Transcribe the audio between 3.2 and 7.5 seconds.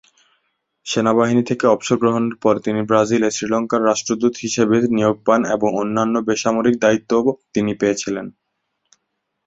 শ্রীলঙ্কার রাষ্ট্রদূত হিসেবে নিয়োগ পান এবং অন্যান্য বেসামরিক দায়িত্বও